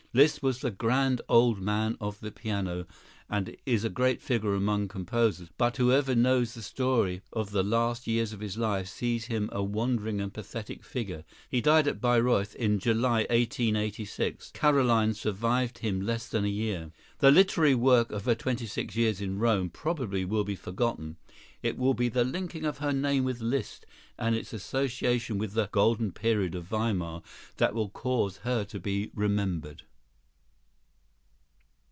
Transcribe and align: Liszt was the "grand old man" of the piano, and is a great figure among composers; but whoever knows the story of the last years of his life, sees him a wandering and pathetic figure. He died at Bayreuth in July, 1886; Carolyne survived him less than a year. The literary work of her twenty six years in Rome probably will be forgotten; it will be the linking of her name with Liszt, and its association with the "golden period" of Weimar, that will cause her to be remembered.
Liszt 0.13 0.43
was 0.43 0.59
the 0.59 0.71
"grand 0.71 1.21
old 1.29 1.61
man" 1.61 1.95
of 2.01 2.19
the 2.19 2.33
piano, 2.33 2.85
and 3.29 3.55
is 3.65 3.85
a 3.85 3.89
great 3.89 4.21
figure 4.21 4.53
among 4.55 4.89
composers; 4.89 5.47
but 5.57 5.77
whoever 5.77 6.13
knows 6.13 6.53
the 6.53 6.61
story 6.61 7.21
of 7.31 7.51
the 7.51 7.63
last 7.63 8.07
years 8.07 8.33
of 8.33 8.41
his 8.41 8.57
life, 8.57 8.89
sees 8.89 9.27
him 9.27 9.47
a 9.53 9.63
wandering 9.63 10.19
and 10.19 10.33
pathetic 10.33 10.83
figure. 10.83 11.23
He 11.49 11.61
died 11.61 11.87
at 11.87 12.01
Bayreuth 12.01 12.55
in 12.55 12.77
July, 12.77 13.19
1886; 13.29 14.51
Carolyne 14.51 15.13
survived 15.13 15.77
him 15.77 16.01
less 16.01 16.27
than 16.27 16.43
a 16.43 16.49
year. 16.49 16.91
The 17.19 17.31
literary 17.31 17.75
work 17.75 18.11
of 18.11 18.25
her 18.25 18.35
twenty 18.35 18.65
six 18.67 18.97
years 18.97 19.21
in 19.21 19.39
Rome 19.39 19.69
probably 19.69 20.25
will 20.25 20.43
be 20.43 20.57
forgotten; 20.57 21.15
it 21.63 21.77
will 21.77 21.93
be 21.93 22.09
the 22.09 22.25
linking 22.25 22.65
of 22.65 22.79
her 22.79 22.91
name 22.91 23.23
with 23.23 23.39
Liszt, 23.39 23.85
and 24.19 24.35
its 24.35 24.51
association 24.51 25.37
with 25.37 25.53
the 25.53 25.69
"golden 25.71 26.11
period" 26.11 26.53
of 26.53 26.65
Weimar, 26.65 27.21
that 27.55 27.73
will 27.73 27.87
cause 27.87 28.39
her 28.39 28.65
to 28.65 28.77
be 28.77 29.09
remembered. 29.15 29.83